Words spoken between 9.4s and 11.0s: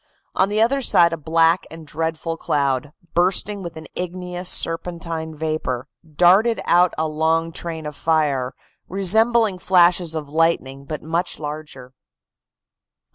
flashes of lightning,